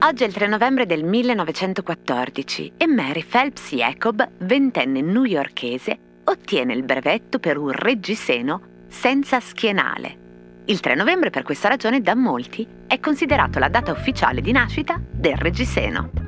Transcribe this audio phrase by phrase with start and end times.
[0.00, 6.82] Oggi è il 3 novembre del 1914 e Mary Phelps Jacob, ventenne newyorkese, ottiene il
[6.82, 10.62] brevetto per un reggiseno senza schienale.
[10.66, 15.00] Il 3 novembre per questa ragione da molti è considerato la data ufficiale di nascita
[15.00, 16.27] del reggiseno.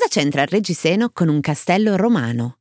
[0.00, 2.56] Cosa c'entra il Reggiseno con un castello romano?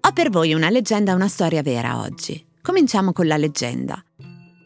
[0.00, 2.44] Ho per voi una leggenda, una storia vera oggi.
[2.60, 4.04] Cominciamo con la leggenda.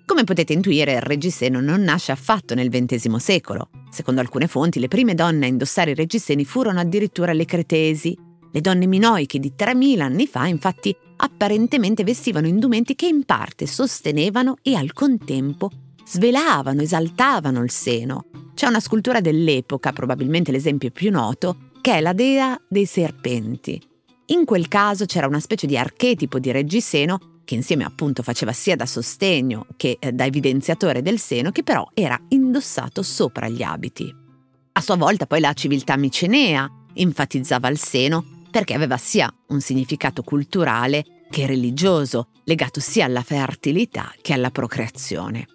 [0.06, 3.68] Come potete intuire, il reggiseno non nasce affatto nel XX secolo.
[3.90, 8.16] Secondo alcune fonti, le prime donne a indossare i reggiseni furono addirittura le cretesi,
[8.56, 14.56] le donne minoiche di 3000 anni fa, infatti, apparentemente vestivano indumenti che in parte sostenevano
[14.62, 15.70] e al contempo
[16.06, 18.24] svelavano, esaltavano il seno.
[18.54, 23.78] C'è una scultura dell'epoca, probabilmente l'esempio più noto, che è la dea dei serpenti.
[24.26, 28.74] In quel caso c'era una specie di archetipo di reggiseno che insieme appunto faceva sia
[28.74, 34.10] da sostegno che da evidenziatore del seno, che però era indossato sopra gli abiti.
[34.72, 40.22] A sua volta poi la civiltà micenea enfatizzava il seno perché aveva sia un significato
[40.22, 45.46] culturale che religioso, legato sia alla fertilità che alla procreazione.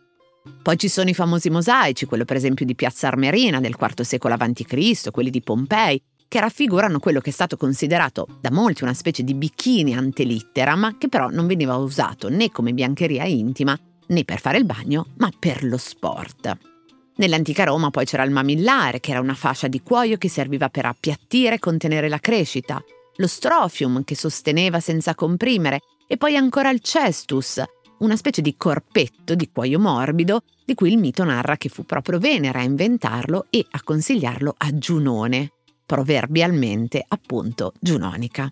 [0.62, 4.34] Poi ci sono i famosi mosaici, quello per esempio di Piazza Armerina del IV secolo
[4.34, 9.24] a.C., quelli di Pompei, che raffigurano quello che è stato considerato da molti una specie
[9.24, 13.78] di bikini antelitteram, che però non veniva usato né come biancheria intima
[14.08, 16.71] né per fare il bagno, ma per lo sport.
[17.18, 20.86] Nell'antica Roma poi c'era il mamillare, che era una fascia di cuoio che serviva per
[20.86, 22.82] appiattire e contenere la crescita,
[23.16, 27.62] lo strophium, che sosteneva senza comprimere, e poi ancora il cestus,
[28.00, 32.18] una specie di corpetto di cuoio morbido, di cui il mito narra che fu proprio
[32.18, 35.52] Venera a inventarlo e a consigliarlo a Giunone,
[35.86, 38.50] proverbialmente appunto giunonica.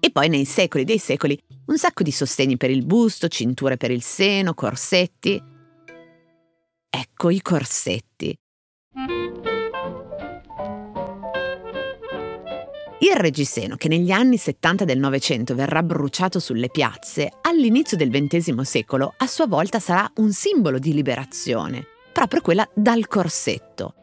[0.00, 3.90] E poi nei secoli dei secoli un sacco di sostegni per il busto, cinture per
[3.90, 5.42] il seno, corsetti,
[7.20, 8.32] Ecco i corsetti.
[13.00, 18.60] Il reggiseno, che negli anni 70 del Novecento verrà bruciato sulle piazze, all'inizio del XX
[18.60, 23.94] secolo a sua volta sarà un simbolo di liberazione, proprio quella dal corsetto.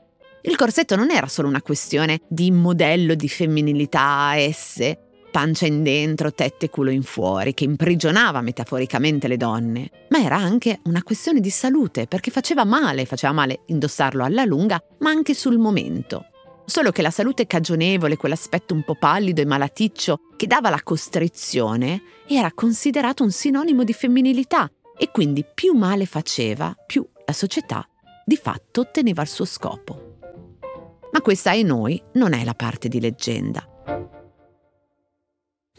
[0.41, 4.93] Il corsetto non era solo una questione di modello di femminilità S,
[5.35, 10.37] pancia in dentro, tette e culo in fuori, che imprigionava metaforicamente le donne, ma era
[10.37, 15.33] anche una questione di salute, perché faceva male, faceva male indossarlo alla lunga, ma anche
[15.33, 16.27] sul momento.
[16.63, 22.01] Solo che la salute cagionevole, quell'aspetto un po' pallido e malaticcio che dava la costrizione,
[22.29, 27.85] era considerato un sinonimo di femminilità e quindi più male faceva, più la società
[28.23, 30.15] di fatto otteneva il suo scopo.
[31.11, 33.69] Ma questa ai noi non è la parte di leggenda.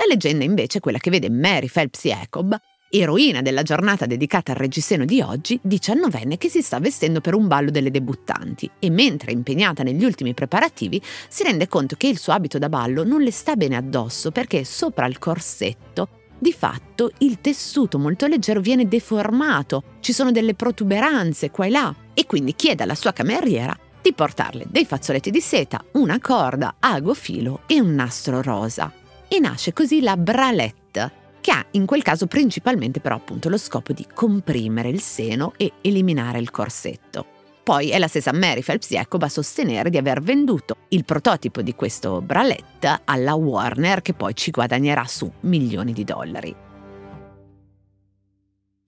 [0.06, 2.56] Leggenda invece quella che vede Mary Phelps Jacob,
[2.88, 7.48] eroina della giornata dedicata al reggiseno di oggi, diciannovenne che si sta vestendo per un
[7.48, 12.18] ballo delle debuttanti e mentre è impegnata negli ultimi preparativi si rende conto che il
[12.18, 16.08] suo abito da ballo non le sta bene addosso perché sopra il corsetto
[16.38, 21.94] di fatto il tessuto molto leggero viene deformato, ci sono delle protuberanze qua e là
[22.14, 27.12] e quindi chiede alla sua cameriera di portarle dei fazzoletti di seta, una corda, ago
[27.14, 32.26] filo e un nastro rosa e nasce così la bralette, che ha in quel caso
[32.26, 37.26] principalmente però appunto lo scopo di comprimere il seno e eliminare il corsetto.
[37.62, 41.74] Poi è la stessa Mary Phelps Jacob a sostenere di aver venduto il prototipo di
[41.74, 46.54] questo bralette alla Warner che poi ci guadagnerà su milioni di dollari.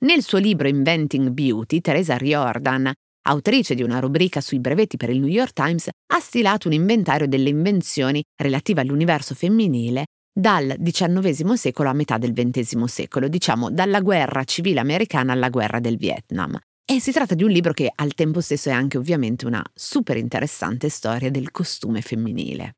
[0.01, 2.93] Nel suo libro Inventing Beauty, Teresa Riordan,
[3.27, 7.27] autrice di una rubrica sui brevetti per il New York Times, ha stilato un inventario
[7.27, 10.05] delle invenzioni relative all'universo femminile
[10.39, 15.81] dal XIX secolo a metà del XX secolo, diciamo dalla guerra civile americana alla guerra
[15.81, 16.57] del Vietnam.
[16.85, 20.17] E si tratta di un libro che al tempo stesso è anche ovviamente una super
[20.17, 22.77] interessante storia del costume femminile.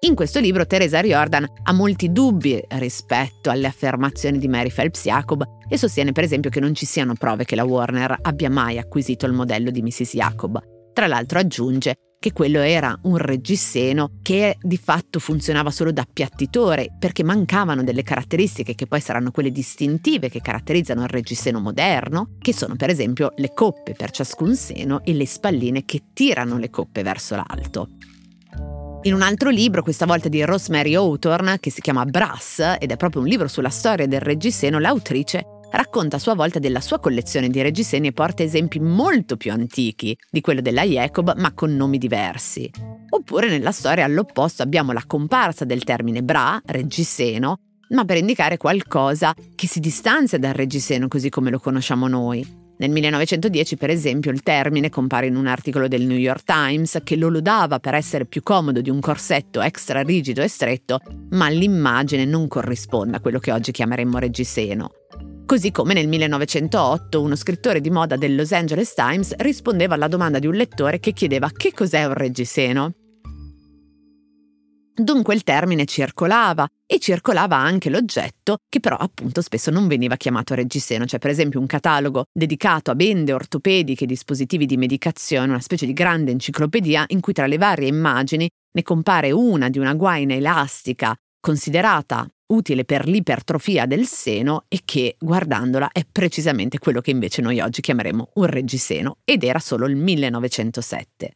[0.00, 5.44] In questo libro Teresa Riordan ha molti dubbi rispetto alle affermazioni di Mary Phelps Jacob
[5.68, 9.26] e sostiene per esempio che non ci siano prove che la Warner abbia mai acquisito
[9.26, 10.14] il modello di Mrs.
[10.14, 10.62] Jacob.
[10.92, 16.94] Tra l'altro aggiunge che quello era un reggiseno che di fatto funzionava solo da appiattitore
[16.98, 22.52] perché mancavano delle caratteristiche che poi saranno quelle distintive che caratterizzano il reggiseno moderno, che
[22.52, 27.02] sono per esempio le coppe per ciascun seno e le spalline che tirano le coppe
[27.02, 27.88] verso l'alto.
[29.02, 32.96] In un altro libro, questa volta di Rosemary Hawthorne, che si chiama Brass, ed è
[32.96, 37.48] proprio un libro sulla storia del reggiseno, l'autrice racconta a sua volta della sua collezione
[37.48, 41.98] di reggiseni e porta esempi molto più antichi di quello della Jacob, ma con nomi
[41.98, 42.70] diversi.
[43.10, 47.60] Oppure nella storia all'opposto abbiamo la comparsa del termine bra, reggiseno,
[47.90, 52.66] ma per indicare qualcosa che si distanzia dal reggiseno così come lo conosciamo noi.
[52.80, 57.16] Nel 1910, per esempio, il termine compare in un articolo del New York Times che
[57.16, 61.00] lo lodava per essere più comodo di un corsetto extra rigido e stretto,
[61.30, 64.90] ma l'immagine non corrisponde a quello che oggi chiameremmo reggiseno.
[65.48, 70.38] Così come nel 1908 uno scrittore di moda del Los Angeles Times rispondeva alla domanda
[70.38, 72.92] di un lettore che chiedeva che cos'è un reggiseno.
[74.94, 80.54] Dunque il termine circolava e circolava anche l'oggetto che però appunto spesso non veniva chiamato
[80.54, 85.60] reggiseno, cioè per esempio un catalogo dedicato a bende ortopediche e dispositivi di medicazione, una
[85.60, 89.94] specie di grande enciclopedia in cui tra le varie immagini ne compare una di una
[89.94, 97.10] guaina elastica considerata utile per l'ipertrofia del seno e che, guardandola, è precisamente quello che
[97.10, 101.34] invece noi oggi chiameremo un reggiseno, ed era solo il 1907.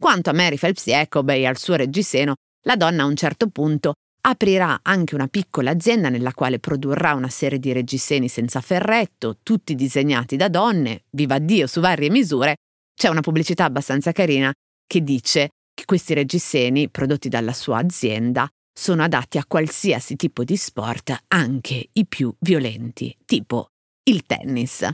[0.00, 3.94] Quanto a Mary Phelps Jacob e al suo reggiseno, la donna a un certo punto
[4.20, 9.74] aprirà anche una piccola azienda nella quale produrrà una serie di reggiseni senza ferretto, tutti
[9.74, 12.56] disegnati da donne, viva Dio, su varie misure.
[12.94, 14.52] C'è una pubblicità abbastanza carina
[14.86, 18.48] che dice che questi reggiseni, prodotti dalla sua azienda,
[18.78, 23.70] sono adatti a qualsiasi tipo di sport, anche i più violenti, tipo
[24.04, 24.88] il tennis.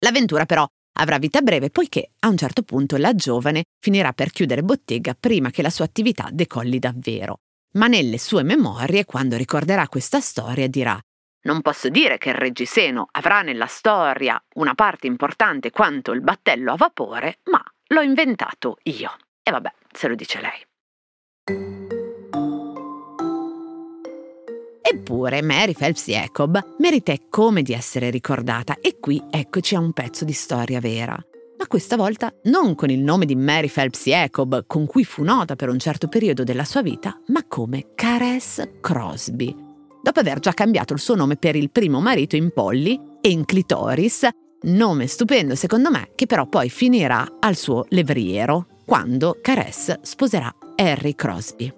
[0.00, 0.66] L'avventura però
[0.98, 5.50] avrà vita breve poiché a un certo punto la giovane finirà per chiudere bottega prima
[5.50, 7.38] che la sua attività decolli davvero.
[7.78, 11.00] Ma nelle sue memorie, quando ricorderà questa storia, dirà
[11.44, 16.72] non posso dire che il reggiseno avrà nella storia una parte importante quanto il battello
[16.72, 19.10] a vapore, ma l'ho inventato io.
[19.42, 21.81] E vabbè, se lo dice lei.
[24.92, 30.26] Eppure Mary Phelps Jacob merita come di essere ricordata e qui eccoci a un pezzo
[30.26, 31.18] di storia vera.
[31.56, 35.56] Ma questa volta non con il nome di Mary Phelps Jacob, con cui fu nota
[35.56, 39.56] per un certo periodo della sua vita, ma come Cares Crosby.
[40.02, 43.46] Dopo aver già cambiato il suo nome per il primo marito in Polly e in
[43.46, 44.28] Clitoris,
[44.64, 51.14] nome stupendo secondo me, che però poi finirà al suo levriero, quando Cares sposerà Harry
[51.14, 51.72] Crosby.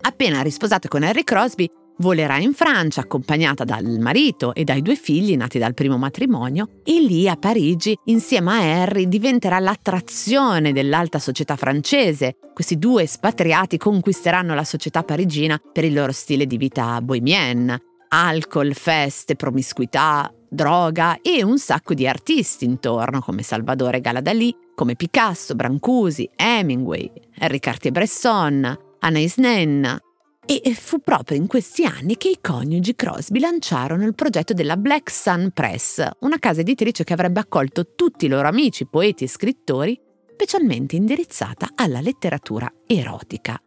[0.00, 5.34] Appena risposata con Harry Crosby, Volerà in Francia accompagnata dal marito e dai due figli
[5.34, 11.56] nati dal primo matrimonio e lì a Parigi insieme a Harry diventerà l'attrazione dell'alta società
[11.56, 12.36] francese.
[12.52, 17.80] Questi due espatriati conquisteranno la società parigina per il loro stile di vita bohemienne.
[18.08, 25.54] Alcol, feste, promiscuità, droga e un sacco di artisti intorno come Salvadore Galadalì, come Picasso,
[25.54, 29.98] Brancusi, Hemingway, Henri Cartier-Bresson, Anais Nen,
[30.46, 35.10] e fu proprio in questi anni che i coniugi Crosby lanciarono il progetto della Black
[35.10, 40.00] Sun Press, una casa editrice che avrebbe accolto tutti i loro amici, poeti e scrittori,
[40.32, 43.60] specialmente indirizzata alla letteratura erotica.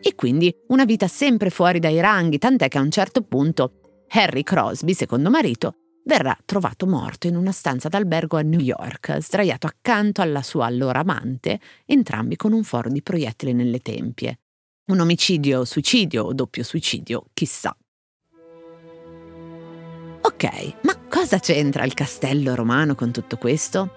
[0.00, 4.42] E quindi una vita sempre fuori dai ranghi, tant'è che a un certo punto Harry
[4.42, 10.22] Crosby, secondo marito, verrà trovato morto in una stanza d'albergo a New York, sdraiato accanto
[10.22, 14.38] alla sua allora amante, entrambi con un foro di proiettile nelle tempie.
[14.90, 17.72] Un omicidio, suicidio o doppio suicidio, chissà.
[20.22, 23.94] Ok, ma cosa c'entra il castello romano con tutto questo?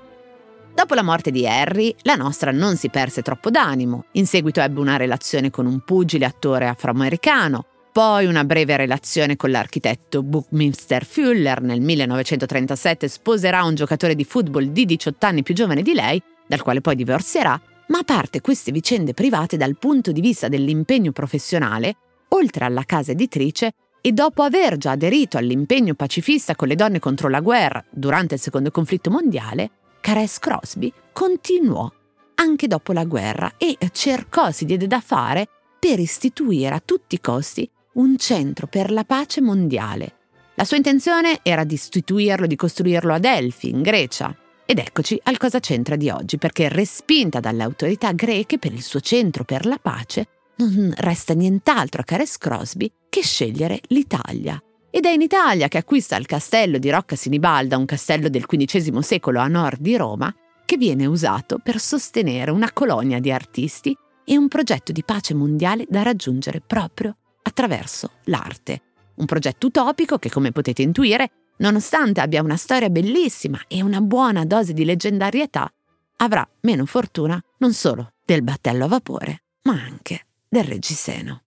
[0.76, 4.06] Dopo la morte di Harry, la nostra non si perse troppo d'animo.
[4.12, 9.50] In seguito ebbe una relazione con un pugile attore afroamericano, poi una breve relazione con
[9.50, 11.64] l'architetto Buckminster Fuller.
[11.64, 16.62] Nel 1937 sposerà un giocatore di football di 18 anni più giovane di lei, dal
[16.62, 21.96] quale poi divorzierà, ma a parte queste vicende private dal punto di vista dell'impegno professionale,
[22.30, 27.30] oltre alla casa editrice, e dopo aver già aderito all'impegno pacifista con le donne contro
[27.30, 29.72] la guerra durante il secondo conflitto mondiale,
[30.02, 31.90] Cares Crosby continuò
[32.36, 35.48] anche dopo la guerra e cercò, si diede da fare,
[35.80, 40.16] per istituire a tutti i costi un centro per la pace mondiale.
[40.56, 45.38] La sua intenzione era di istituirlo, di costruirlo a Delfi, in Grecia, ed eccoci al
[45.38, 49.78] cosa c'entra di oggi, perché respinta dalle autorità greche per il suo centro per la
[49.82, 50.28] pace,
[50.58, 54.62] non resta nient'altro a Cares Crosby che scegliere l'Italia.
[54.90, 59.00] Ed è in Italia che acquista il castello di Rocca Sinibalda, un castello del XV
[59.00, 60.34] secolo a nord di Roma,
[60.66, 65.86] che viene usato per sostenere una colonia di artisti e un progetto di pace mondiale
[65.90, 68.82] da raggiungere proprio attraverso l'arte.
[69.16, 74.46] Un progetto utopico che, come potete intuire, nonostante abbia una storia bellissima e una buona
[74.46, 75.72] dose di leggendarietà,
[76.18, 81.42] avrà meno fortuna non solo del battello a vapore, ma anche del reggiseno.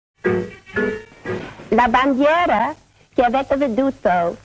[1.69, 2.75] La bandiera
[3.15, 4.37] che avete veduto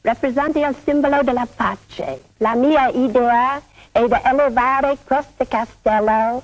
[0.00, 2.22] rappresenta il simbolo della pace.
[2.38, 3.60] La mia idea
[3.90, 6.42] è di elevare questo castello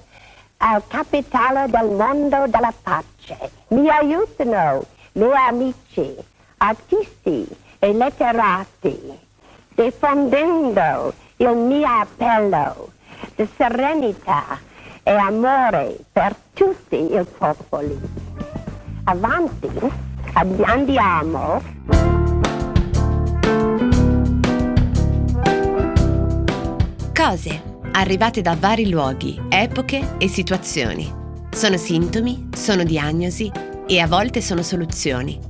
[0.58, 3.50] al capitale del mondo della pace.
[3.68, 6.14] Mi aiutano miei amici,
[6.58, 7.46] artisti
[7.80, 9.18] letterati,
[9.74, 12.90] diffondendo il mio appello
[13.34, 14.58] di serenità
[15.02, 17.98] e amore per tutti i popoli.
[19.04, 19.68] Avanti,
[20.62, 21.62] andiamo.
[27.14, 31.12] Cose arrivate da vari luoghi, epoche e situazioni.
[31.50, 33.50] Sono sintomi, sono diagnosi
[33.86, 35.49] e a volte sono soluzioni.